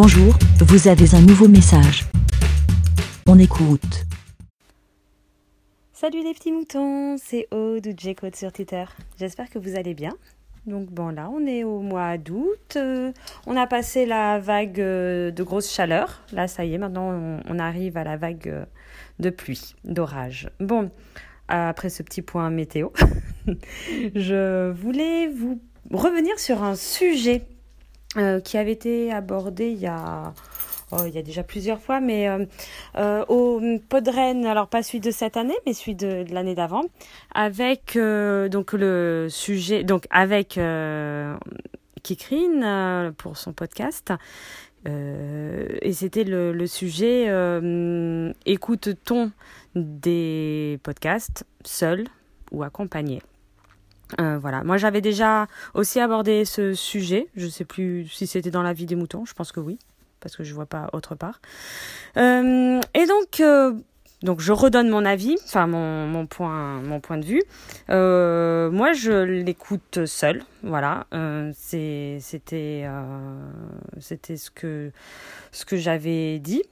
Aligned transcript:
Bonjour, 0.00 0.32
vous 0.60 0.86
avez 0.86 1.12
un 1.16 1.20
nouveau 1.22 1.48
message. 1.48 2.04
On 3.26 3.36
écoute. 3.36 4.06
Salut 5.92 6.22
les 6.22 6.34
petits 6.34 6.52
moutons, 6.52 7.16
c'est 7.18 7.48
Aude 7.50 7.84
ou 7.84 7.92
J-Code 7.96 8.36
sur 8.36 8.52
Twitter. 8.52 8.84
J'espère 9.18 9.50
que 9.50 9.58
vous 9.58 9.74
allez 9.74 9.94
bien. 9.94 10.12
Donc 10.68 10.88
bon 10.88 11.08
là, 11.08 11.28
on 11.34 11.44
est 11.48 11.64
au 11.64 11.80
mois 11.80 12.16
d'août. 12.16 12.76
euh, 12.76 13.10
on 13.48 13.56
a 13.56 13.66
passé 13.66 14.06
la 14.06 14.38
vague 14.38 14.80
euh, 14.80 15.32
de 15.32 15.42
grosse 15.42 15.68
chaleur. 15.68 16.22
Là, 16.30 16.46
ça 16.46 16.64
y 16.64 16.74
est, 16.74 16.78
maintenant 16.78 17.40
on, 17.48 17.58
arrive 17.58 17.96
à 17.96 18.04
la 18.04 18.16
vague 18.16 18.46
euh, 18.46 18.64
de 19.18 19.30
pluie, 19.30 19.74
d'orage. 19.82 20.48
Bon, 20.60 20.92
après 21.48 21.88
ce 21.88 22.04
petit 22.04 22.22
point 22.22 22.50
météo, 22.50 22.90
je 24.14 24.70
voulais 24.70 25.26
vous 25.26 25.60
revenir 25.90 26.38
sur 26.38 26.62
un 26.62 26.76
sujet 26.76 27.48
euh, 28.16 28.40
qui 28.40 28.56
avait 28.56 28.72
été 28.72 29.12
abordé 29.12 29.68
il 29.68 29.78
y 29.78 29.86
a, 29.86 30.32
oh, 30.92 31.02
il 31.06 31.14
y 31.14 31.18
a 31.18 31.22
déjà 31.22 31.42
plusieurs 31.42 31.78
fois, 31.78 32.00
mais 32.00 32.26
euh, 32.26 32.46
euh, 32.96 33.22
au 33.28 33.60
Podren, 33.90 34.46
alors 34.46 34.68
pas 34.68 34.82
celui 34.82 35.00
de 35.00 35.10
cette 35.10 35.36
année, 35.36 35.56
mais 35.66 35.74
celui 35.74 35.94
de, 35.94 36.24
l'année 36.32 36.54
d'avant, 36.54 36.84
avec 37.34 37.98
donc 37.98 38.72
le 38.72 39.26
sujet, 39.28 39.84
donc 39.84 40.06
avec 40.10 40.58
Kikrine 42.02 43.12
pour 43.18 43.36
son 43.36 43.52
podcast. 43.52 44.12
Et 44.86 45.92
c'était 45.92 46.24
le, 46.24 46.52
le 46.52 46.66
sujet 46.66 47.26
écoute-t-on 48.46 49.32
des 49.74 50.78
podcasts 50.82 51.44
seul 51.62 52.06
ou 52.52 52.62
accompagné 52.62 53.20
euh, 54.20 54.38
voilà, 54.38 54.64
moi 54.64 54.76
j'avais 54.78 55.00
déjà 55.00 55.46
aussi 55.74 56.00
abordé 56.00 56.44
ce 56.44 56.74
sujet. 56.74 57.28
Je 57.36 57.46
sais 57.46 57.64
plus 57.64 58.08
si 58.08 58.26
c'était 58.26 58.50
dans 58.50 58.62
la 58.62 58.72
vie 58.72 58.86
des 58.86 58.96
moutons, 58.96 59.24
je 59.24 59.34
pense 59.34 59.52
que 59.52 59.60
oui, 59.60 59.78
parce 60.20 60.36
que 60.36 60.44
je 60.44 60.54
vois 60.54 60.66
pas 60.66 60.88
autre 60.92 61.14
part. 61.14 61.40
Euh, 62.16 62.80
et 62.94 63.06
donc, 63.06 63.40
euh, 63.40 63.74
donc 64.22 64.40
je 64.40 64.50
redonne 64.50 64.88
mon 64.88 65.04
avis, 65.04 65.36
enfin 65.44 65.66
mon, 65.66 66.06
mon 66.06 66.26
point, 66.26 66.80
mon 66.80 67.00
point 67.00 67.18
de 67.18 67.24
vue. 67.24 67.42
Moi, 67.88 68.92
je 68.92 69.22
l'écoute 69.22 70.06
seule, 70.06 70.42
voilà. 70.62 71.06
C'était, 71.54 72.18
c'était 74.00 74.36
ce 74.36 74.50
que, 74.50 74.90
ce 75.52 75.64
que 75.64 75.76
j'avais 75.76 76.38
dit. 76.38 76.62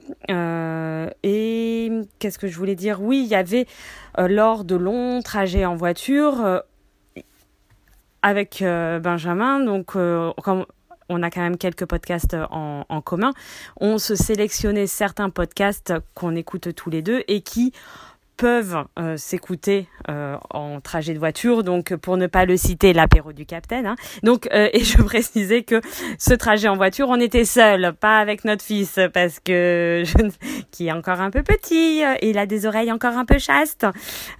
Et 1.23 1.91
qu'est-ce 2.19 2.39
que 2.39 2.47
je 2.47 2.57
voulais 2.57 2.75
dire? 2.75 3.01
Oui, 3.01 3.21
il 3.23 3.29
y 3.29 3.35
avait 3.35 3.67
lors 4.17 4.65
de 4.65 4.75
longs 4.75 5.21
trajets 5.21 5.65
en 5.65 5.75
voiture. 5.75 6.63
Euh, 8.27 8.29
avec 8.29 8.61
euh, 8.61 8.99
Benjamin, 8.99 9.59
donc 9.59 9.95
euh, 9.95 10.31
comme 10.43 10.65
on 11.09 11.23
a 11.23 11.29
quand 11.29 11.41
même 11.41 11.57
quelques 11.57 11.85
podcasts 11.85 12.35
en, 12.51 12.85
en 12.87 13.01
commun, 13.01 13.31
on 13.79 13.97
se 13.97 14.15
sélectionnait 14.15 14.87
certains 14.87 15.29
podcasts 15.29 15.93
qu'on 16.13 16.35
écoute 16.35 16.75
tous 16.75 16.89
les 16.89 17.01
deux 17.01 17.23
et 17.27 17.41
qui 17.41 17.71
peuvent 18.37 18.85
euh, 18.99 19.17
s'écouter 19.17 19.87
euh, 20.09 20.37
en 20.51 20.79
trajet 20.79 21.13
de 21.13 21.19
voiture, 21.19 21.63
donc 21.63 21.95
pour 21.95 22.17
ne 22.17 22.27
pas 22.27 22.45
le 22.45 22.55
citer, 22.55 22.93
l'apéro 22.93 23.33
du 23.33 23.45
capitaine. 23.45 23.87
Hein. 23.87 23.95
Donc, 24.21 24.47
euh, 24.53 24.69
et 24.73 24.83
je 24.83 25.01
précisais 25.01 25.63
que 25.63 25.81
ce 26.19 26.35
trajet 26.35 26.67
en 26.67 26.75
voiture, 26.75 27.09
on 27.09 27.19
était 27.19 27.45
seul, 27.45 27.93
pas 27.99 28.19
avec 28.19 28.45
notre 28.45 28.63
fils, 28.63 28.99
parce 29.13 29.39
que 29.39 30.03
je, 30.05 30.29
qui 30.71 30.87
est 30.87 30.91
encore 30.91 31.19
un 31.19 31.31
peu 31.31 31.41
petit, 31.41 32.03
et 32.21 32.29
il 32.29 32.37
a 32.37 32.45
des 32.45 32.67
oreilles 32.67 32.91
encore 32.91 33.17
un 33.17 33.25
peu 33.25 33.39
chastes, 33.39 33.87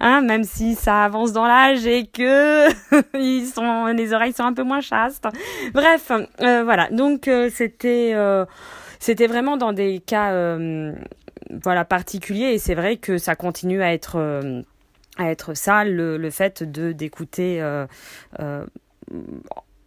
hein, 0.00 0.20
même 0.22 0.44
si 0.44 0.76
ça 0.76 1.04
avance 1.04 1.32
dans 1.32 1.46
l'âge 1.46 1.84
et 1.86 2.06
que 2.06 2.68
les 3.92 4.12
oreilles 4.14 4.32
sont 4.32 4.44
un 4.44 4.54
peu 4.54 4.62
moins 4.62 4.80
chastes. 4.80 5.26
Bref, 5.74 6.12
voilà. 6.38 6.88
Donc 6.90 7.28
c'était, 7.50 8.14
c'était 9.00 9.26
vraiment 9.26 9.56
dans 9.56 9.72
des 9.72 9.98
cas, 9.98 10.32
voilà, 11.50 11.84
particuliers, 11.84 12.52
et 12.52 12.58
c'est 12.58 12.74
vrai 12.74 12.96
que 12.96 13.18
ça 13.18 13.34
continue 13.34 13.82
à 13.82 13.87
être, 13.92 14.16
euh, 14.16 14.62
à 15.16 15.30
être 15.30 15.54
ça, 15.54 15.84
le, 15.84 16.30
fait 16.30 16.62
de 16.62 16.92
d'écouter. 16.92 17.60
euh, 17.62 17.86
euh, 18.40 18.64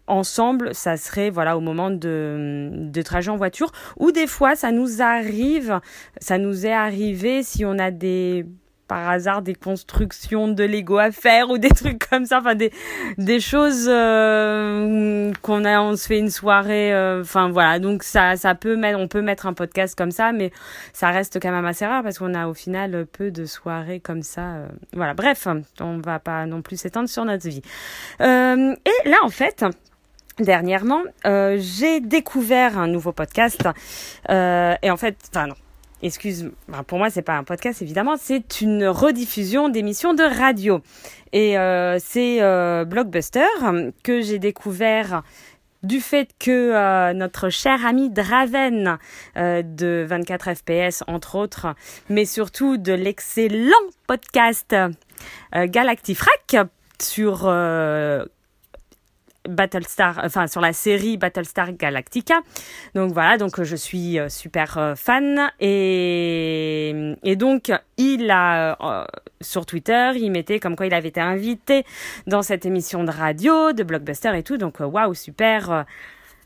ensemble, 0.08 0.76
ça 0.76 0.98
serait 0.98 1.30
voilà 1.30 1.56
au 1.56 1.62
moment 1.62 1.90
de 1.90 3.02
trajet 3.02 3.32
en 3.32 3.38
voiture 3.38 3.72
ou 3.98 4.12
des 4.12 4.28
fois 4.28 4.56
ça 4.56 4.72
nous 4.72 5.02
arrive, 5.02 5.80
ça 6.20 6.38
nous 6.38 6.66
est 6.66 6.74
arrivé 6.74 7.44
si 7.44 7.64
on 7.64 7.80
a 7.80 7.92
des 7.92 8.46
par 8.92 9.08
hasard 9.08 9.42
des 9.42 9.56
constructions 9.56 10.50
de 10.50 10.66
Lego 10.66 10.98
à 10.98 11.12
faire 11.12 11.50
ou 11.50 11.58
des 11.58 11.70
trucs 11.82 12.10
comme 12.10 12.26
ça, 12.26 12.40
enfin 12.40 12.56
des 12.56 12.74
des 13.18 13.40
choses 13.40 13.86
euh, 13.88 15.32
qu'on 15.42 15.64
a, 15.64 15.80
on 15.80 15.96
se 15.96 16.08
fait 16.08 16.20
une 16.20 16.30
soirée, 16.30 16.94
euh, 16.94 17.22
enfin 17.22 17.48
voilà, 17.48 17.80
donc 17.80 18.04
ça 18.04 18.36
ça 18.36 18.54
peut 18.54 18.76
mettre, 18.76 19.00
on 19.00 19.08
peut 19.08 19.22
mettre 19.22 19.46
un 19.46 19.54
podcast 19.54 19.98
comme 19.98 20.12
ça, 20.12 20.34
mais 20.34 20.52
ça 20.92 21.10
reste 21.10 21.42
quand 21.42 21.52
même 21.52 21.66
assez 21.66 21.86
rare 21.86 22.04
parce 22.04 22.20
qu'on 22.20 22.34
a 22.34 22.48
au 22.48 22.54
final 22.54 23.06
peu 23.06 23.32
de 23.32 23.46
soirées 23.46 24.02
comme 24.02 24.24
ça, 24.24 24.42
euh, 24.42 24.68
voilà. 24.92 25.14
Bref, 25.14 25.48
on 25.80 26.00
va 26.00 26.20
pas 26.20 26.46
non 26.46 26.62
plus 26.62 26.76
s'étendre 26.76 27.08
sur 27.08 27.24
notre 27.24 27.48
vie. 27.48 27.62
Euh, 28.20 28.76
et 28.84 29.10
là 29.10 29.20
en 29.24 29.30
fait. 29.30 29.64
Dernièrement, 30.40 31.02
euh, 31.26 31.58
j'ai 31.60 32.00
découvert 32.00 32.78
un 32.78 32.88
nouveau 32.88 33.12
podcast 33.12 33.68
euh, 34.30 34.74
et 34.82 34.90
en 34.90 34.98
fait, 34.98 35.18
enfin 35.30 35.48
non, 35.48 35.56
excuse, 36.02 36.52
pour 36.88 36.98
moi 36.98 37.10
c'est 37.10 37.22
pas 37.22 37.38
un 37.38 37.44
podcast 37.44 37.82
évidemment, 37.82 38.16
c'est 38.20 38.62
une 38.62 38.88
rediffusion 38.88 39.70
d'émissions 39.70 40.14
de 40.14 40.24
radio. 40.24 40.82
Et 41.34 41.58
euh, 41.58 41.98
c'est 42.00 42.42
euh, 42.42 42.86
Blockbuster 42.86 43.46
que 44.04 44.22
j'ai 44.22 44.40
découvert 44.40 45.24
du 45.84 46.00
fait 46.00 46.30
que 46.40 46.52
euh, 46.52 47.14
notre 47.14 47.50
cher 47.50 47.86
ami 47.86 48.10
Draven 48.10 48.98
de 49.36 50.06
24 50.08 50.54
FPS 50.56 51.04
entre 51.08 51.36
autres, 51.36 51.68
mais 52.10 52.26
surtout 52.26 52.78
de 52.78 52.94
l'excellent 52.94 53.72
podcast 54.08 54.76
euh, 55.56 55.68
Galactifrac 55.68 56.56
sur 57.00 57.46
Battlestar, 59.48 60.22
enfin 60.24 60.48
sur 60.48 60.62
la 60.62 60.74
série 60.74 61.18
Battlestar 61.18 61.74
Galactica. 61.74 62.42
Donc 62.94 63.12
voilà, 63.14 63.38
donc 63.38 63.60
euh, 63.60 63.64
je 63.64 63.76
suis 63.76 64.20
euh, 64.20 64.30
super 64.30 64.78
euh, 64.78 64.96
fan 64.96 65.52
et 65.60 67.16
et 67.24 67.36
donc 67.36 67.72
il 67.98 68.30
a 68.30 69.08
sur 69.42 69.66
Twitter, 69.66 70.12
il 70.16 70.32
mettait 70.32 70.60
comme 70.60 70.76
quoi 70.76 70.86
il 70.86 70.94
avait 70.94 71.10
été 71.10 71.22
invité 71.22 71.86
dans 72.28 72.42
cette 72.42 72.66
émission 72.66 73.04
de 73.04 73.12
radio 73.12 73.74
de 73.74 73.84
Blockbuster 73.84 74.38
et 74.38 74.44
tout. 74.44 74.58
Donc 74.58 74.80
waouh, 74.80 75.14
super. 75.14 75.86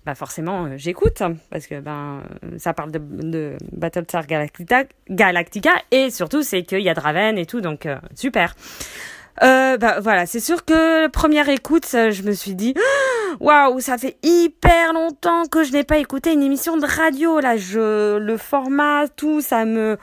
bah 0.05 0.15
forcément 0.15 0.77
j'écoute 0.77 1.21
parce 1.49 1.67
que 1.67 1.79
ben 1.79 2.23
ça 2.57 2.73
parle 2.73 2.91
de, 2.91 3.57
Battlestar 3.71 4.25
Galactica, 4.27 5.73
et 5.91 6.09
surtout 6.11 6.43
c'est 6.43 6.63
qu'il 6.63 6.81
y 6.81 6.89
a 6.89 6.93
Draven 6.93 7.37
et 7.37 7.45
tout 7.45 7.61
donc 7.61 7.87
super. 8.15 8.55
Euh, 9.43 9.75
bah 9.77 9.99
voilà, 9.99 10.25
c'est 10.25 10.39
sûr 10.39 10.63
que 10.63 11.07
première 11.09 11.49
écoute, 11.49 11.85
euh, 11.93 12.09
je 12.11 12.23
me 12.23 12.31
suis 12.31 12.55
dit 12.55 12.73
waouh, 13.41 13.81
ça 13.81 13.97
fait 13.97 14.17
hyper 14.23 14.93
longtemps 14.93 15.45
que 15.45 15.63
je 15.65 15.73
n'ai 15.73 15.83
pas 15.83 15.97
écouté 15.97 16.31
une 16.31 16.41
émission 16.41 16.77
de 16.77 16.85
radio 16.85 17.41
là, 17.41 17.57
je 17.57 18.17
le 18.17 18.37
format 18.37 19.09
tout 19.09 19.41
ça 19.41 19.65
me 19.65 19.97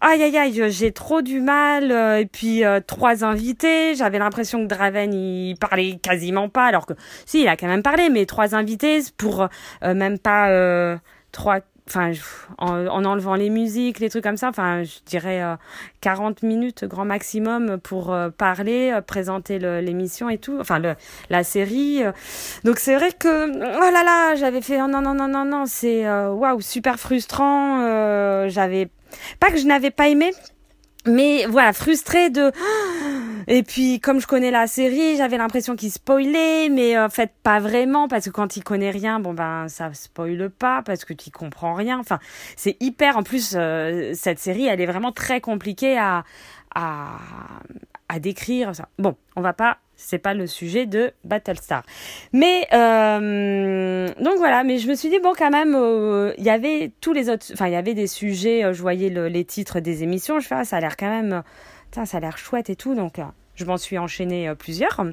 Aïe 0.00 0.22
aïe 0.22 0.36
aïe, 0.36 0.70
j'ai 0.70 0.92
trop 0.92 1.22
du 1.22 1.40
mal. 1.40 1.90
euh, 1.90 2.18
Et 2.18 2.26
puis 2.26 2.64
euh, 2.64 2.80
trois 2.86 3.24
invités, 3.24 3.94
j'avais 3.96 4.18
l'impression 4.18 4.62
que 4.62 4.68
Draven 4.68 5.12
il 5.14 5.56
parlait 5.56 5.98
quasiment 6.00 6.48
pas, 6.48 6.66
alors 6.66 6.86
que 6.86 6.92
si 7.24 7.42
il 7.42 7.48
a 7.48 7.56
quand 7.56 7.66
même 7.66 7.82
parlé, 7.82 8.08
mais 8.10 8.24
trois 8.26 8.54
invités 8.54 9.00
pour 9.16 9.48
même 9.82 10.18
pas 10.18 10.98
trois, 11.32 11.60
enfin 11.88 12.12
en, 12.58 12.86
en 12.86 13.04
enlevant 13.04 13.34
les 13.36 13.48
musiques, 13.50 14.00
les 14.00 14.10
trucs 14.10 14.24
comme 14.24 14.36
ça, 14.36 14.48
enfin 14.48 14.82
je 14.82 14.98
dirais 15.06 15.42
euh, 15.42 15.54
40 16.00 16.42
minutes 16.42 16.84
grand 16.84 17.04
maximum 17.04 17.78
pour 17.78 18.12
euh, 18.12 18.28
parler, 18.30 18.90
euh, 18.92 19.00
présenter 19.00 19.58
l'émission 19.58 20.28
et 20.28 20.38
tout, 20.38 20.56
enfin 20.60 20.78
le, 20.78 20.94
la 21.30 21.44
série. 21.44 22.02
euh. 22.02 22.12
Donc 22.64 22.78
c'est 22.78 22.94
vrai 22.96 23.12
que 23.12 23.48
oh 23.48 23.90
là 23.92 24.02
là, 24.02 24.34
j'avais 24.34 24.62
fait 24.62 24.80
oh 24.82 24.88
non 24.88 25.00
non 25.00 25.14
non 25.14 25.28
non 25.28 25.44
non, 25.44 25.64
c'est 25.66 26.06
euh, 26.06 26.30
waouh 26.32 26.60
super 26.60 26.98
frustrant. 26.98 27.80
euh, 27.82 28.48
j'avais 28.48 28.88
pas 29.40 29.50
que 29.50 29.56
je 29.58 29.66
n'avais 29.66 29.90
pas 29.92 30.08
aimé, 30.08 30.32
mais 31.06 31.46
voilà, 31.46 31.72
frustrée 31.72 32.30
de. 32.30 32.50
Et 33.48 33.62
puis, 33.62 34.00
comme 34.00 34.20
je 34.20 34.26
connais 34.26 34.50
la 34.50 34.66
série, 34.66 35.16
j'avais 35.16 35.38
l'impression 35.38 35.76
qu'il 35.76 35.90
spoilait, 35.92 36.68
mais 36.68 36.98
en 36.98 37.08
fait, 37.08 37.30
pas 37.42 37.60
vraiment, 37.60 38.08
parce 38.08 38.24
que 38.26 38.30
quand 38.30 38.56
il 38.56 38.64
connaît 38.64 38.90
rien, 38.90 39.20
bon 39.20 39.34
ben, 39.34 39.68
ça 39.68 39.92
spoile 39.94 40.50
pas, 40.50 40.82
parce 40.82 41.04
que 41.04 41.12
tu 41.12 41.30
comprends 41.30 41.74
rien. 41.74 41.98
Enfin, 41.98 42.18
c'est 42.56 42.76
hyper. 42.80 43.16
En 43.16 43.22
plus, 43.22 43.54
euh, 43.56 44.12
cette 44.14 44.38
série, 44.38 44.66
elle 44.66 44.80
est 44.80 44.86
vraiment 44.86 45.12
très 45.12 45.40
compliquée 45.40 45.96
à, 45.96 46.24
à, 46.74 47.18
à 48.08 48.18
décrire. 48.18 48.74
Ça. 48.74 48.88
Bon, 48.98 49.14
on 49.36 49.40
va 49.40 49.52
pas. 49.52 49.78
C'est 49.98 50.18
pas 50.18 50.34
le 50.34 50.46
sujet 50.46 50.84
de 50.84 51.12
Battlestar. 51.24 51.82
Mais 52.32 52.66
euh, 52.74 54.08
donc 54.20 54.34
voilà, 54.36 54.62
mais 54.62 54.76
je 54.76 54.88
me 54.88 54.94
suis 54.94 55.08
dit 55.08 55.18
bon 55.20 55.32
quand 55.34 55.48
même 55.50 55.74
euh, 55.74 56.34
il 56.36 56.44
y 56.44 56.50
avait 56.50 56.92
tous 57.00 57.14
les 57.14 57.30
autres 57.30 57.46
enfin 57.54 57.66
il 57.68 57.72
y 57.72 57.76
avait 57.76 57.94
des 57.94 58.06
sujets, 58.06 58.62
euh, 58.62 58.74
je 58.74 58.82
voyais 58.82 59.08
le- 59.08 59.28
les 59.28 59.46
titres 59.46 59.80
des 59.80 60.02
émissions, 60.02 60.38
je 60.38 60.46
fais 60.48 60.54
ah, 60.56 60.64
ça 60.66 60.76
a 60.76 60.80
l'air 60.80 60.98
quand 60.98 61.08
même 61.08 61.42
ça 62.04 62.18
a 62.18 62.20
l'air 62.20 62.38
chouette 62.38 62.70
et 62.70 62.76
tout 62.76 62.94
donc 62.94 63.18
euh, 63.18 63.24
je 63.54 63.64
m'en 63.64 63.78
suis 63.78 63.96
enchaîné 63.98 64.52
plusieurs 64.58 65.04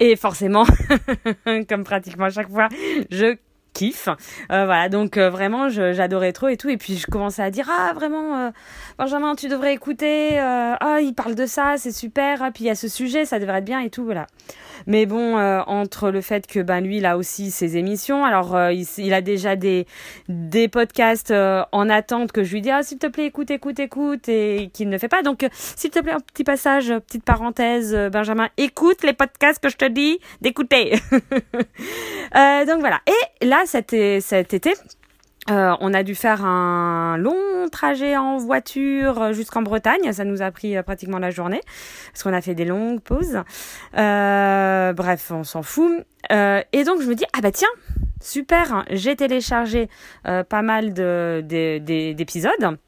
et 0.00 0.16
forcément 0.16 0.64
comme 1.68 1.84
pratiquement 1.84 2.26
à 2.26 2.30
chaque 2.30 2.50
fois, 2.50 2.68
je 3.10 3.36
kiffe. 3.72 4.08
voilà, 4.48 4.88
donc 4.88 5.18
vraiment, 5.18 5.68
j'adorais 5.68 6.32
trop 6.32 6.48
et 6.48 6.56
tout. 6.56 6.68
Et 6.68 6.76
puis 6.76 6.96
je 6.96 7.06
commençais 7.06 7.42
à 7.42 7.50
dire 7.50 7.68
ah 7.70 7.92
vraiment 7.94 8.52
Benjamin, 8.96 9.34
tu 9.34 9.48
devrais 9.48 9.74
écouter. 9.74 10.38
ah 10.38 10.98
il 11.00 11.14
parle 11.14 11.34
de 11.34 11.46
ça, 11.46 11.74
c'est 11.78 11.92
super. 11.92 12.42
Ah, 12.42 12.50
puis 12.52 12.64
il 12.64 12.66
y 12.68 12.70
a 12.70 12.74
ce 12.74 12.88
sujet, 12.88 13.24
ça 13.24 13.38
devrait 13.38 13.58
être 13.58 13.64
bien 13.64 13.80
et 13.80 13.90
tout. 13.90 14.04
Voilà. 14.04 14.26
Mais 14.86 15.06
bon, 15.06 15.36
entre 15.38 16.10
le 16.10 16.20
fait 16.20 16.46
que 16.46 16.60
ben 16.60 16.80
lui, 16.80 16.98
il 16.98 17.06
a 17.06 17.16
aussi 17.16 17.50
ses 17.50 17.76
émissions. 17.76 18.24
Alors 18.24 18.56
il, 18.70 18.86
il, 18.98 19.14
a 19.14 19.20
déjà 19.20 19.56
des 19.56 19.86
des 20.28 20.68
podcasts 20.68 21.32
en 21.32 21.88
attente 21.88 22.32
que 22.32 22.44
je 22.44 22.52
lui 22.52 22.60
dis 22.60 22.70
ah 22.70 22.82
s'il 22.82 22.98
te 22.98 23.06
plaît 23.06 23.26
écoute 23.26 23.50
écoute 23.50 23.78
écoute 23.78 24.28
et 24.28 24.70
qu'il 24.72 24.88
ne 24.88 24.98
fait 24.98 25.08
pas. 25.08 25.22
Donc 25.22 25.46
s'il 25.52 25.90
te 25.90 26.00
plaît 26.00 26.12
un 26.12 26.20
petit 26.20 26.44
passage, 26.44 26.92
petite 27.06 27.24
parenthèse, 27.24 27.94
Benjamin, 28.12 28.48
écoute 28.56 29.02
les 29.02 29.12
podcasts 29.12 29.62
que 29.62 29.68
je 29.68 29.76
te 29.76 29.86
dis 29.86 30.18
d'écouter. 30.40 30.94
Euh, 32.36 32.66
donc 32.66 32.80
voilà. 32.80 33.00
Et 33.06 33.46
là, 33.46 33.62
cet, 33.64 33.96
cet 34.20 34.52
été, 34.52 34.74
euh, 35.50 35.74
on 35.80 35.94
a 35.94 36.02
dû 36.02 36.14
faire 36.14 36.44
un 36.44 37.16
long 37.16 37.68
trajet 37.70 38.16
en 38.16 38.36
voiture 38.36 39.32
jusqu'en 39.32 39.62
Bretagne. 39.62 40.12
Ça 40.12 40.24
nous 40.24 40.42
a 40.42 40.50
pris 40.50 40.76
euh, 40.76 40.82
pratiquement 40.82 41.18
la 41.18 41.30
journée 41.30 41.60
parce 42.12 42.22
qu'on 42.22 42.32
a 42.32 42.40
fait 42.40 42.54
des 42.54 42.64
longues 42.64 43.00
pauses. 43.00 43.42
bref, 43.92 45.30
on 45.30 45.44
s'en 45.44 45.62
fout. 45.62 46.04
et 46.30 46.84
donc 46.84 47.02
je 47.02 47.08
me 47.08 47.14
dis 47.14 47.24
ah 47.36 47.40
bah 47.40 47.52
tiens 47.52 47.68
super, 48.20 48.84
j'ai 48.90 49.14
téléchargé 49.14 49.88
pas 50.24 50.62
mal 50.62 50.92
d'épisodes 50.92 52.78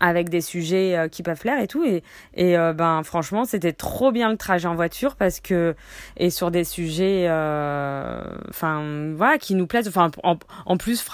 avec 0.00 0.28
des 0.28 0.40
sujets 0.40 0.96
euh, 0.96 1.08
qui 1.08 1.22
peuvent 1.22 1.40
plaire 1.40 1.60
et 1.60 1.68
tout. 1.68 1.84
Et, 1.84 2.02
et 2.34 2.56
euh, 2.56 2.72
ben 2.72 3.02
franchement 3.02 3.44
c'était 3.44 3.72
trop 3.72 4.12
bien 4.12 4.30
le 4.30 4.36
trajet 4.36 4.66
en 4.68 4.74
voiture 4.74 5.16
parce 5.16 5.40
que 5.40 5.74
et 6.16 6.30
sur 6.30 6.50
des 6.50 6.64
sujets 6.64 7.26
euh, 7.28 8.22
enfin 8.48 9.12
voilà 9.16 9.38
qui 9.38 9.54
nous 9.54 9.66
plaisent. 9.66 9.88
Enfin 9.88 10.10
en, 10.22 10.38
en 10.66 10.76
plus 10.76 11.04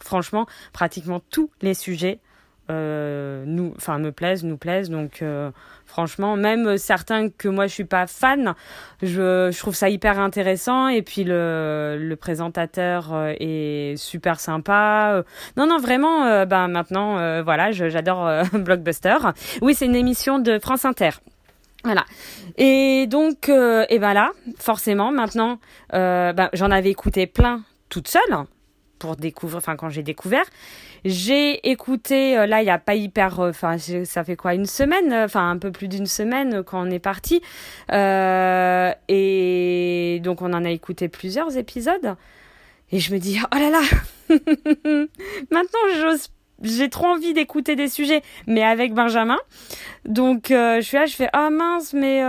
franchement 0.00 0.46
pratiquement 0.72 1.20
tous 1.30 1.50
les 1.62 1.74
sujets 1.74 2.20
nous 2.68 3.72
enfin 3.76 3.98
me 3.98 4.10
plaisent 4.12 4.44
nous 4.44 4.58
plaisent 4.58 4.90
donc 4.90 5.22
Franchement, 5.88 6.36
même 6.36 6.76
certains 6.76 7.30
que 7.30 7.48
moi 7.48 7.66
je 7.66 7.72
suis 7.72 7.84
pas 7.84 8.06
fan, 8.06 8.54
je, 9.02 9.50
je 9.50 9.58
trouve 9.58 9.74
ça 9.74 9.88
hyper 9.88 10.20
intéressant. 10.20 10.88
Et 10.88 11.00
puis 11.00 11.24
le, 11.24 11.96
le 11.98 12.14
présentateur 12.14 13.14
euh, 13.14 13.32
est 13.40 13.96
super 13.96 14.38
sympa. 14.38 15.24
Non, 15.56 15.66
non, 15.66 15.78
vraiment. 15.78 16.26
Euh, 16.26 16.44
ben 16.44 16.68
maintenant, 16.68 17.18
euh, 17.18 17.42
voilà, 17.42 17.72
j'adore 17.72 18.30
Blockbuster. 18.52 19.16
Oui, 19.62 19.74
c'est 19.74 19.86
une 19.86 19.96
émission 19.96 20.38
de 20.38 20.58
France 20.58 20.84
Inter. 20.84 21.10
Voilà. 21.84 22.04
Et 22.58 23.06
donc, 23.06 23.48
et 23.48 23.98
ben 23.98 24.12
là, 24.12 24.32
forcément, 24.58 25.10
maintenant, 25.10 25.58
ben, 25.90 26.50
j'en 26.52 26.70
avais 26.70 26.90
écouté 26.90 27.26
plein 27.26 27.62
toute 27.88 28.08
seule 28.08 28.44
pour 28.98 29.16
découvrir, 29.16 29.58
enfin 29.58 29.76
quand 29.76 29.88
j'ai 29.88 30.02
découvert. 30.02 30.44
J'ai 31.04 31.68
écouté, 31.70 32.36
euh, 32.36 32.46
là 32.46 32.60
il 32.60 32.64
n'y 32.64 32.70
a 32.70 32.78
pas 32.78 32.94
hyper, 32.94 33.40
euh, 33.40 33.50
enfin 33.50 33.76
ça 33.78 34.24
fait 34.24 34.36
quoi, 34.36 34.54
une 34.54 34.66
semaine, 34.66 35.12
euh, 35.12 35.24
enfin 35.24 35.50
un 35.50 35.58
peu 35.58 35.70
plus 35.70 35.88
d'une 35.88 36.06
semaine 36.06 36.62
quand 36.62 36.86
on 36.86 36.90
est 36.90 36.98
parti. 36.98 37.40
et 39.08 40.20
donc 40.22 40.42
on 40.42 40.52
en 40.52 40.64
a 40.64 40.70
écouté 40.70 41.08
plusieurs 41.08 41.56
épisodes. 41.56 42.16
Et 42.90 43.00
je 43.00 43.12
me 43.12 43.18
dis, 43.18 43.38
oh 43.42 43.56
là 43.58 43.70
là, 43.70 43.82
maintenant 45.50 45.80
j'ose 46.00 46.28
j'ai 46.60 46.88
trop 46.88 47.06
envie 47.06 47.34
d'écouter 47.34 47.76
des 47.76 47.86
sujets, 47.86 48.20
mais 48.48 48.64
avec 48.64 48.92
Benjamin. 48.92 49.38
Donc 50.06 50.46
je 50.48 50.80
suis 50.82 50.96
là, 50.96 51.06
je 51.06 51.14
fais 51.14 51.28
ah 51.32 51.50
mince, 51.50 51.92
mais 51.92 52.20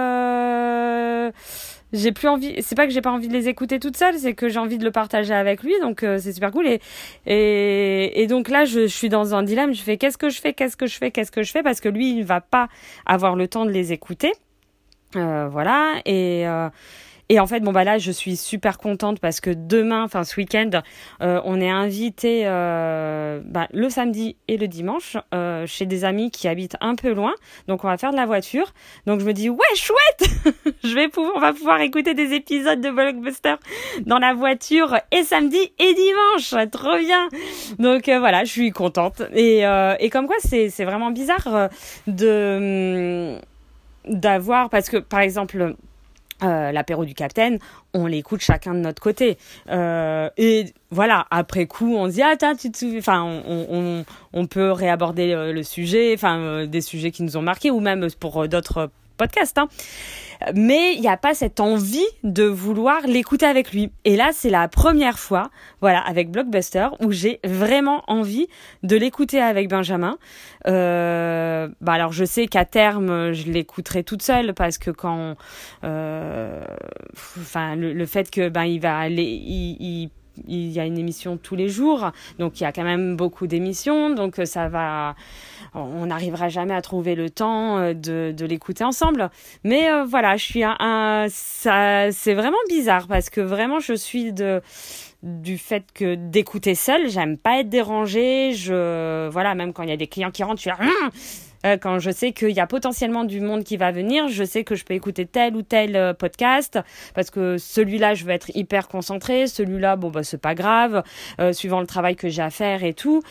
j'ai 1.94 2.12
plus 2.12 2.28
envie 2.28 2.62
c'est 2.62 2.76
pas 2.76 2.86
que 2.86 2.94
j'ai 2.94 3.02
pas 3.02 3.12
envie 3.12 3.28
de 3.28 3.34
les 3.34 3.48
écouter 3.48 3.80
toute 3.80 3.98
seule 3.98 4.18
c'est 4.18 4.34
que 4.34 4.50
j'ai 4.50 4.60
envie 4.60 4.78
de 4.78 4.84
le 4.84 4.92
partager 4.92 5.34
avec 5.34 5.64
lui 5.64 5.74
donc 5.82 6.04
euh, 6.04 6.18
c'est 6.20 6.34
super 6.34 6.52
cool. 6.52 6.68
Et, 6.68 6.82
et 7.26 8.22
et 8.22 8.28
donc 8.28 8.50
là 8.50 8.66
je, 8.66 8.88
suis 8.88 9.10
dans 9.10 9.36
un 9.36 9.44
dilemme 9.44 9.74
je 9.74 9.82
fais 9.82 9.98
qu'est-ce 9.98 10.18
que 10.18 10.30
je 10.30 10.40
fais 10.40 10.54
qu'est-ce 10.54 10.78
que 10.78 10.88
je 10.88 10.98
fais 10.98 11.12
qu'est-ce 11.12 11.32
que 11.32 11.44
je 11.44 11.52
fais 11.52 11.64
parce 11.64 11.80
que 11.80 11.90
lui 11.90 12.18
il 12.18 12.24
va 12.24 12.42
pas 12.42 12.70
avoir 13.06 13.36
le 13.36 13.48
temps 13.48 13.66
de 13.66 13.72
les 13.72 13.92
écouter. 13.94 14.32
Euh, 15.16 15.48
voilà 15.50 16.02
et 16.06 16.48
euh, 16.48 16.70
et 17.32 17.40
en 17.40 17.46
fait, 17.46 17.60
bon 17.60 17.72
bah 17.72 17.84
là, 17.84 18.00
je 18.00 18.12
suis 18.12 18.36
super 18.36 18.80
contente 18.80 19.20
parce 19.20 19.40
que 19.40 19.52
demain, 19.52 20.04
enfin 20.04 20.24
ce 20.24 20.36
week-end, 20.36 20.82
euh, 21.22 21.40
on 21.46 21.62
est 21.62 21.70
invité 21.70 22.42
euh, 22.46 23.40
bah, 23.46 23.68
le 23.72 23.88
samedi 23.92 24.36
et 24.48 24.58
le 24.58 24.68
dimanche 24.68 25.16
euh, 25.36 25.68
chez 25.68 25.86
des 25.86 26.06
amis 26.06 26.32
qui 26.32 26.48
habitent 26.48 26.78
un 26.82 26.96
peu 26.96 27.14
loin. 27.14 27.36
Donc 27.68 27.84
on 27.84 27.88
va 27.88 28.00
faire 28.00 28.10
de 28.10 28.16
la 28.16 28.26
voiture. 28.26 28.74
Donc 29.06 29.20
je 29.20 29.26
me 29.26 29.34
dis 29.34 29.48
ouais 29.48 29.60
chouette, 29.76 30.30
je 30.84 30.96
vais 30.96 31.08
pouvoir, 31.08 31.34
on 31.36 31.40
va 31.40 31.54
pouvoir 31.54 31.80
écouter 31.82 32.16
des 32.16 32.34
épisodes 32.34 32.82
de 32.82 32.90
Blockbuster 32.90 33.56
dans 34.08 34.18
la 34.18 34.34
voiture 34.34 34.98
et 35.12 35.22
samedi 35.22 35.72
et 35.78 35.94
dimanche, 35.94 36.72
trop 36.72 36.98
bien. 36.98 37.30
Donc 37.78 38.10
voilà, 38.10 38.44
je 38.44 38.52
suis 38.52 38.72
contente. 38.72 39.22
Et 39.36 39.60
et 40.00 40.10
comme 40.10 40.26
quoi 40.26 40.38
c'est 40.40 40.72
c'est 40.72 40.86
vraiment 40.86 41.12
bizarre 41.12 41.70
de 42.08 43.38
d'avoir 44.06 44.72
parce 44.72 44.90
que 44.90 44.98
par 44.98 45.20
exemple 45.20 45.76
euh, 46.44 46.72
l'apéro 46.72 47.06
du 47.06 47.14
capitaine, 47.14 47.60
on 47.94 48.06
l'écoute 48.06 48.42
chacun 48.42 48.74
de 48.74 48.80
notre 48.80 49.02
côté. 49.02 49.38
Euh, 49.70 50.30
et 50.38 50.74
voilà, 50.90 51.28
après 51.32 51.66
coup, 51.66 51.96
on 51.96 52.08
se 52.08 52.14
dit, 52.14 52.22
ah, 52.22 52.36
tu 52.56 52.72
te 52.72 52.98
enfin, 52.98 53.24
on, 53.24 53.68
on, 53.70 54.06
on, 54.34 54.48
peut 54.48 54.72
réaborder 54.72 55.34
euh, 55.34 55.52
le 55.52 55.64
sujet, 55.64 56.14
enfin, 56.14 56.66
des 56.66 56.82
sujets 56.82 57.12
qui 57.12 57.24
nous 57.24 57.38
ont 57.38 57.42
marqués, 57.42 57.72
ou 57.72 57.80
même 57.80 58.08
pour 58.20 58.48
d'autres 58.48 58.90
podcasts. 59.20 59.60
Hein 59.60 59.68
mais 60.56 60.94
il 60.96 61.02
n'y 61.02 61.10
a 61.10 61.18
pas 61.18 61.34
cette 61.34 61.60
envie 61.60 62.08
de 62.24 62.44
vouloir 62.44 63.02
l'écouter 63.06 63.46
avec 63.46 63.72
lui. 63.72 63.92
Et 64.06 64.16
là, 64.16 64.30
c'est 64.34 64.50
la 64.50 64.68
première 64.68 65.20
fois, 65.20 65.50
voilà, 65.82 66.00
avec 66.00 66.32
Blockbuster, 66.32 66.88
où 67.02 67.12
j'ai 67.12 67.40
vraiment 67.44 68.04
envie 68.08 68.48
de 68.84 68.96
l'écouter 68.96 69.42
avec 69.42 69.70
Benjamin. 69.70 70.18
Euh, 70.68 71.68
bah 71.82 71.94
alors, 71.94 72.14
je 72.14 72.26
sais 72.26 72.48
qu'à 72.48 72.66
terme, 72.66 73.34
je 73.34 73.52
l'écouterai 73.52 74.04
toute 74.04 74.22
seule 74.22 74.54
parce 74.54 74.78
que 74.78 74.92
quand, 74.92 75.36
euh, 75.84 76.64
enfin, 77.40 77.76
le, 77.76 78.06
fait 78.06 78.32
que 78.32 78.50
ben 78.50 78.64
il 78.64 78.80
va 78.80 78.98
aller, 78.98 80.10
y 80.48 80.80
a 80.80 80.86
une 80.86 80.98
émission 80.98 81.38
tous 81.38 81.56
les 81.56 81.70
jours, 81.70 82.12
donc 82.38 82.60
il 82.60 82.64
y 82.64 82.66
a 82.66 82.72
quand 82.72 82.84
même 82.84 83.16
beaucoup 83.16 83.48
d'émissions, 83.48 84.10
donc 84.10 84.40
euh, 84.40 84.46
ça 84.46 84.68
va, 84.68 85.16
on 85.74 86.08
n'arrivera 86.08 86.50
jamais 86.50 86.74
à 86.74 86.82
trouver 86.82 87.16
le 87.16 87.30
temps 87.30 87.78
euh, 87.78 87.94
de, 87.94 88.46
l'écouter 88.46 88.84
ensemble. 88.84 89.30
Mais 89.64 89.92
euh, 89.92 90.04
voilà, 90.06 90.38
je 90.38 90.44
suis 90.44 90.64
un, 90.64 91.28
ça, 91.30 92.12
c'est 92.12 92.34
vraiment 92.34 92.58
bizarre 92.70 93.08
parce 93.08 93.30
que 93.30 93.42
vraiment 93.42 93.80
je 93.80 93.94
suis 93.94 94.34
de 94.34 94.62
du 95.22 95.58
fait 95.58 95.84
que 95.94 96.16
d'écouter 96.16 96.76
seul, 96.76 97.10
j'aime 97.10 97.38
pas 97.38 97.60
être 97.60 97.68
dérangée. 97.68 98.54
Je 98.54 99.28
voilà, 99.30 99.54
même 99.54 99.74
quand 99.74 99.84
il 99.84 99.90
y 99.90 99.94
a 99.94 99.98
des 99.98 100.08
clients 100.08 100.32
qui 100.32 100.44
rentrent, 100.44 100.62
je 100.62 100.70
suis 100.70 100.70
là. 100.70 101.10
Euh, 101.66 101.78
quand 101.78 102.00
je 102.00 102.12
sais 102.12 102.32
qu'il 102.32 102.52
y 102.52 102.60
a 102.60 102.68
potentiellement 102.68 103.24
du 103.24 103.42
monde 103.42 103.64
qui 103.64 103.78
va 103.78 103.92
venir, 103.92 104.28
je 104.30 104.44
sais 104.44 104.64
que 104.64 104.76
je 104.76 104.86
peux 104.86 104.94
écouter 104.94 105.26
tel 105.26 105.56
ou 105.56 105.62
tel 105.62 105.96
euh, 105.96 106.14
podcast 106.14 106.80
parce 107.14 107.30
que 107.30 107.58
celui-là, 107.58 108.14
je 108.14 108.26
vais 108.26 108.34
être 108.34 108.56
hyper 108.56 108.88
concentré, 108.88 109.48
celui-là, 109.48 109.96
bon 109.96 110.10
bah 110.10 110.24
c'est 110.24 110.42
pas 110.42 110.56
grave, 110.56 111.04
euh, 111.40 111.54
suivant 111.54 111.82
le 111.82 111.88
travail 111.88 112.16
que 112.16 112.30
j'ai 112.30 112.42
à 112.42 112.50
faire 112.50 112.84
et 112.84 112.94
tout. 112.94 113.22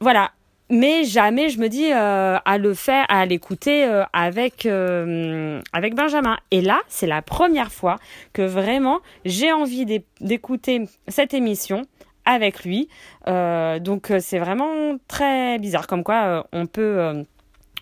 Voilà, 0.00 0.30
mais 0.70 1.04
jamais 1.04 1.48
je 1.50 1.58
me 1.58 1.68
dis 1.68 1.90
à 1.92 2.58
le 2.58 2.74
faire, 2.74 3.04
à 3.08 3.26
l'écouter 3.26 3.84
avec 4.12 4.66
avec 4.66 5.94
Benjamin. 5.94 6.38
Et 6.52 6.60
là, 6.60 6.80
c'est 6.86 7.08
la 7.08 7.20
première 7.20 7.72
fois 7.72 7.96
que 8.32 8.42
vraiment 8.42 9.00
j'ai 9.24 9.50
envie 9.50 9.86
d'écouter 10.20 10.84
cette 11.08 11.34
émission 11.34 11.82
avec 12.24 12.64
lui. 12.64 12.88
donc 13.26 14.12
c'est 14.20 14.38
vraiment 14.38 14.96
très 15.08 15.58
bizarre, 15.58 15.88
comme 15.88 16.04
quoi 16.04 16.46
on 16.52 16.66
peut 16.66 17.24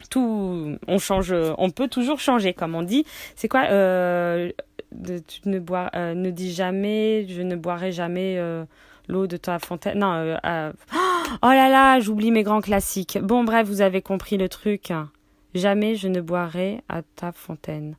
tout, 0.09 0.77
on 0.87 0.99
change, 0.99 1.35
on 1.59 1.71
peut 1.71 1.89
toujours 1.89 2.21
changer, 2.21 2.55
comme 2.55 2.75
on 2.75 2.83
dit. 2.83 3.05
C'est 3.35 3.49
quoi 3.49 3.65
euh, 3.71 4.51
Tu 5.27 5.49
ne 5.49 5.59
bois, 5.59 5.91
euh, 5.95 6.15
ne 6.15 6.31
dis 6.31 6.53
jamais, 6.53 7.27
je 7.29 7.43
ne 7.43 7.57
boirai 7.57 7.93
jamais 7.93 8.37
euh, 8.39 8.65
l'eau 9.09 9.27
de 9.27 9.37
ta 9.37 9.59
fontaine. 9.59 9.99
Non, 9.99 10.37
oh 11.43 11.49
là 11.49 11.69
là, 11.69 12.01
j'oublie 12.01 12.31
mes 12.31 12.43
grands 12.43 12.61
classiques. 12.61 13.19
Bon, 13.23 13.45
bref, 13.45 13.67
vous 13.67 13.81
avez 13.81 14.03
compris 14.03 14.37
le 14.37 14.49
truc. 14.49 14.93
Jamais 15.55 15.95
je 15.95 16.09
ne 16.09 16.21
boirai 16.21 16.83
à 16.89 17.03
ta 17.03 17.33
fontaine. 17.33 17.97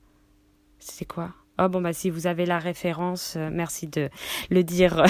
C'est 0.80 1.06
quoi? 1.06 1.32
Oh 1.60 1.70
bon 1.70 1.82
bah 1.82 1.92
si 1.92 2.12
vous 2.12 2.28
avez 2.28 2.46
la 2.46 2.60
référence, 2.60 3.34
euh, 3.36 3.50
merci 3.52 3.88
de 3.88 4.10
le 4.52 4.64
dire. 4.64 5.04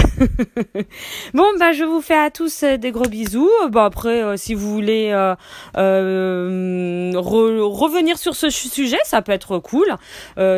bon 1.34 1.46
bah 1.60 1.74
je 1.74 1.84
vous 1.84 2.00
fais 2.00 2.16
à 2.16 2.32
tous 2.32 2.64
euh, 2.64 2.78
des 2.78 2.92
gros 2.92 3.10
bisous. 3.10 3.50
Bon 3.70 3.82
après 3.82 4.24
euh, 4.24 4.38
si 4.38 4.54
vous 4.54 4.72
voulez 4.72 5.14
revenir 7.14 8.18
sur 8.18 8.34
ce 8.34 8.50
sujet, 8.50 9.00
ça 9.04 9.22
peut 9.22 9.34
être 9.34 9.60
cool. 9.60 9.94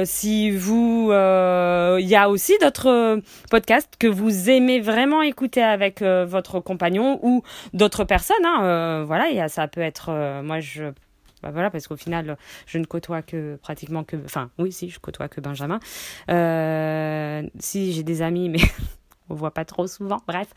si 0.06 0.52
vous, 0.52 1.12
il 1.12 2.08
y 2.08 2.16
a 2.16 2.30
aussi 2.30 2.54
d'autres 2.62 3.20
podcasts 3.50 3.96
que 3.98 4.06
vous 4.08 4.52
aimez 4.52 4.80
vraiment 4.82 5.24
écouter 5.24 5.64
avec 5.64 6.04
votre 6.04 6.60
compagnon 6.60 7.20
ou 7.24 7.42
d'autres 7.74 8.04
personnes. 8.04 8.46
Hein, 8.46 9.06
voilà, 9.06 9.30
y 9.30 9.40
a, 9.40 9.48
ça 9.48 9.68
peut 9.68 9.82
être, 9.82 10.12
moi 10.44 10.60
je 10.60 10.92
bah 11.42 11.52
voilà, 11.52 11.70
parce 11.70 11.88
qu'au 11.88 11.96
final, 11.96 12.38
je 12.66 12.78
ne 12.78 12.86
côtoie 12.86 13.22
que 13.22 13.56
pratiquement 13.62 14.04
que. 14.04 14.18
Enfin, 14.26 14.50
oui, 14.58 14.72
si, 14.72 14.90
je 14.90 15.00
côtoie 15.00 15.30
que 15.30 15.40
Benjamin. 15.42 15.80
Euh, 16.30 17.44
si, 17.60 17.94
j'ai 17.94 18.04
des 18.04 18.22
amis, 18.22 18.50
mais 18.50 18.60
on 19.30 19.36
voit 19.36 19.52
pas 19.52 19.66
trop 19.66 19.88
souvent. 19.88 20.18
Bref, 20.28 20.48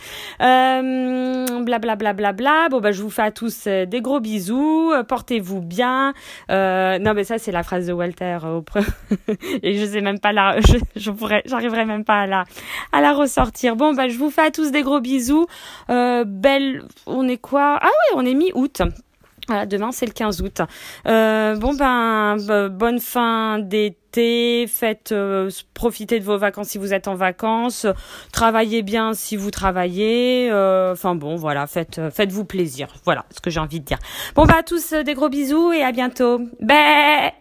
euh, 0.40 1.62
blablabla. 1.62 1.96
Bla, 1.96 2.12
bla, 2.14 2.32
bla, 2.32 2.68
bon 2.70 2.80
bah 2.80 2.90
je 2.90 3.02
vous 3.02 3.10
fais 3.10 3.22
à 3.22 3.30
tous 3.30 3.66
euh, 3.66 3.86
des 3.86 4.00
gros 4.00 4.20
bisous. 4.20 4.92
Euh, 4.92 5.04
portez-vous 5.04 5.60
bien. 5.60 6.14
Euh, 6.50 6.98
non 6.98 7.14
mais 7.14 7.24
ça 7.24 7.38
c'est 7.38 7.52
la 7.52 7.62
phrase 7.62 7.86
de 7.86 7.92
Walter 7.92 8.38
au 8.44 8.64
et 9.62 9.78
je 9.78 9.86
sais 9.86 10.00
même 10.00 10.18
pas 10.18 10.32
la, 10.32 10.60
je, 10.60 10.78
je 10.96 11.84
même 11.84 12.04
pas 12.04 12.22
à 12.22 12.26
la, 12.26 12.44
à 12.92 13.00
la 13.00 13.12
ressortir. 13.12 13.76
Bon 13.76 13.94
bah 13.94 14.08
je 14.08 14.16
vous 14.16 14.30
fais 14.30 14.42
à 14.42 14.50
tous 14.50 14.72
des 14.72 14.82
gros 14.82 15.00
bisous. 15.00 15.46
belle, 15.88 16.84
on 17.06 17.28
est 17.28 17.38
quoi? 17.38 17.78
Ah 17.80 17.86
oui, 17.88 18.16
on 18.16 18.26
est 18.26 18.34
mi-août. 18.34 18.82
Voilà, 19.49 19.66
demain 19.66 19.90
c'est 19.90 20.06
le 20.06 20.12
15 20.12 20.40
août. 20.42 20.61
Euh, 21.06 21.56
bon 21.56 21.75
ben 21.75 22.37
bonne 22.68 23.00
fin 23.00 23.58
d'été, 23.58 24.66
faites 24.68 25.11
euh, 25.11 25.50
profitez 25.75 26.20
de 26.20 26.25
vos 26.25 26.38
vacances 26.38 26.68
si 26.68 26.78
vous 26.78 26.94
êtes 26.94 27.08
en 27.08 27.16
vacances, 27.16 27.87
travaillez 28.32 28.82
bien 28.82 29.14
si 29.14 29.37
vous 29.37 29.50
travaillez. 29.50 30.49
Euh, 30.50 30.92
enfin 30.92 31.16
bon 31.16 31.34
voilà, 31.37 31.66
faites 31.66 32.00
faites-vous 32.11 32.44
plaisir. 32.44 32.88
Voilà 33.04 33.25
ce 33.30 33.40
que 33.40 33.50
j'ai 33.50 33.61
envie 33.61 33.80
de 33.80 33.84
dire. 33.84 33.99
Bon 34.37 34.44
bah 34.44 34.56
à 34.58 34.62
tous 34.62 34.92
des 34.92 35.14
gros 35.14 35.28
bisous 35.28 35.72
et 35.72 35.82
à 35.82 35.90
bientôt. 35.90 36.40
Bé 36.61 37.32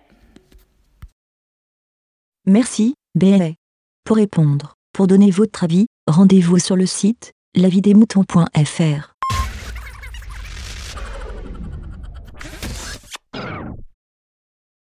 Merci, 2.47 2.95
Bé. 3.13 3.55
Pour 4.03 4.17
répondre, 4.17 4.73
pour 4.93 5.05
donner 5.05 5.29
votre 5.29 5.63
avis, 5.63 5.85
rendez-vous 6.07 6.57
sur 6.57 6.75
le 6.75 6.87
site 6.87 7.33
lavidemouton.fr. 7.55 9.10